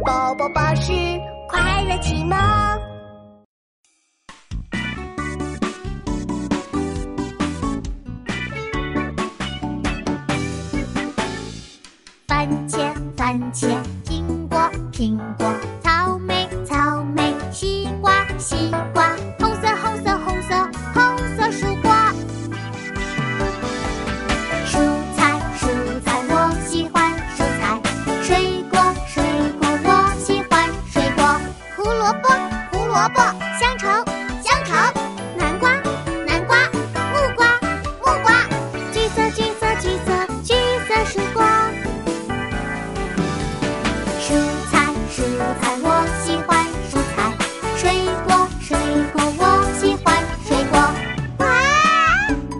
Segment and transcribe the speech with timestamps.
[0.00, 0.92] 宝宝巴士
[1.48, 2.38] 快乐启蒙。
[12.26, 13.68] 番茄，番茄，
[14.06, 14.58] 苹果，
[14.90, 15.54] 苹果，
[32.92, 33.22] 萝卜，
[33.58, 34.04] 香橙，
[34.44, 34.92] 香橙，
[35.34, 35.70] 南瓜，
[36.26, 36.58] 南瓜，
[37.10, 37.46] 木瓜，
[38.04, 38.28] 木瓜。
[38.92, 40.12] 橘色，橘色，橘色，
[40.44, 40.52] 橘
[40.86, 41.42] 色水果。
[44.20, 44.28] 蔬
[44.70, 45.16] 菜，蔬
[45.58, 45.86] 菜，我
[46.22, 47.16] 喜欢蔬菜。
[47.78, 47.82] 水
[48.26, 48.76] 果，水
[49.14, 49.42] 果，我
[49.80, 50.06] 喜欢
[50.46, 50.76] 水果。
[51.38, 51.46] 哇！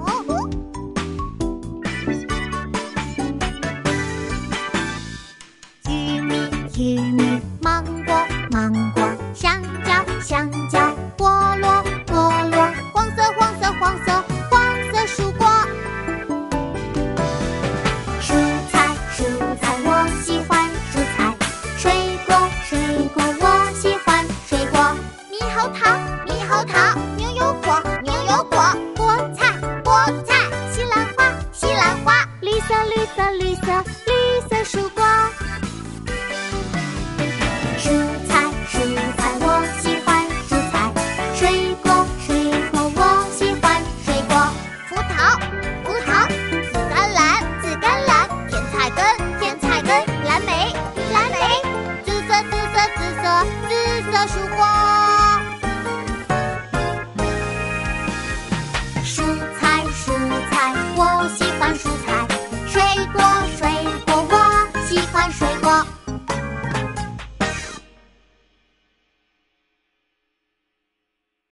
[0.00, 0.50] 哦吼！
[5.88, 6.34] 玉米，
[6.76, 7.25] 玉米，
[9.36, 10.80] 香蕉，香蕉，
[11.14, 14.58] 菠萝，菠萝，黄色，黄色，黄色，黄
[14.90, 15.46] 色蔬果。
[18.22, 18.32] 蔬
[18.72, 19.24] 菜，蔬
[19.60, 21.36] 菜，我喜欢蔬菜。
[21.76, 21.92] 水
[22.26, 22.78] 果，水
[23.14, 24.80] 果，我喜欢水果。
[25.30, 25.84] 猕猴桃，
[26.24, 28.58] 猕猴桃，牛油果，牛油果，
[28.96, 29.52] 菠菜，
[29.84, 30.34] 菠菜，
[30.72, 35.04] 西兰花，西兰花，绿色，绿色，绿色，绿色蔬果。
[53.44, 55.05] 紫色曙光。